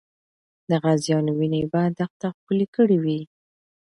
د 0.69 0.71
غازیانو 0.83 1.31
وینه 1.39 1.61
به 1.71 1.81
دښته 1.97 2.27
ښکلې 2.37 2.67
کړې 2.75 2.97
وي. 3.03 3.19